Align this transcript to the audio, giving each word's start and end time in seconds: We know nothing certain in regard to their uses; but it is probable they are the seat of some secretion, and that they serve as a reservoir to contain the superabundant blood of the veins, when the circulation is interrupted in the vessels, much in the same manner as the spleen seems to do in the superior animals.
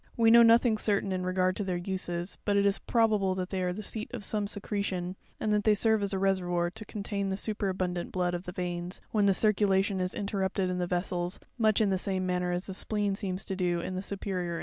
We 0.17 0.31
know 0.31 0.41
nothing 0.41 0.79
certain 0.79 1.11
in 1.11 1.27
regard 1.27 1.55
to 1.57 1.63
their 1.63 1.77
uses; 1.77 2.39
but 2.43 2.57
it 2.57 2.65
is 2.65 2.79
probable 2.79 3.35
they 3.35 3.61
are 3.61 3.71
the 3.71 3.83
seat 3.83 4.09
of 4.15 4.23
some 4.23 4.47
secretion, 4.47 5.15
and 5.39 5.53
that 5.53 5.63
they 5.63 5.75
serve 5.75 6.01
as 6.01 6.11
a 6.11 6.17
reservoir 6.17 6.71
to 6.71 6.85
contain 6.85 7.29
the 7.29 7.37
superabundant 7.37 8.11
blood 8.11 8.33
of 8.33 8.45
the 8.45 8.51
veins, 8.51 8.99
when 9.11 9.27
the 9.27 9.33
circulation 9.35 10.01
is 10.01 10.15
interrupted 10.15 10.71
in 10.71 10.79
the 10.79 10.87
vessels, 10.87 11.39
much 11.59 11.81
in 11.81 11.91
the 11.91 11.99
same 11.99 12.25
manner 12.25 12.51
as 12.51 12.65
the 12.65 12.73
spleen 12.73 13.13
seems 13.13 13.45
to 13.45 13.55
do 13.55 13.79
in 13.79 13.93
the 13.93 14.01
superior 14.01 14.53
animals. 14.53 14.59